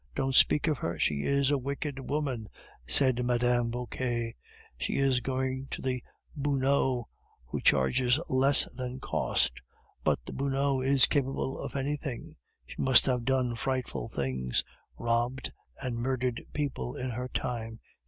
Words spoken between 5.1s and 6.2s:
going to the